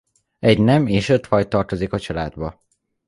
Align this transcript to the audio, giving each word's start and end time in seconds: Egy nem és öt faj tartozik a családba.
Egy 0.39 0.59
nem 0.59 0.87
és 0.87 1.09
öt 1.09 1.27
faj 1.27 1.47
tartozik 1.47 1.93
a 1.93 1.99
családba. 1.99 2.63